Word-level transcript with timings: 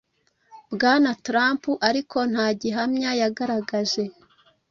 BwanaTrump 0.73 1.63
ariko 1.89 2.17
nta 2.31 2.47
gihamya 2.61 3.11
yagaragaje 3.21 4.03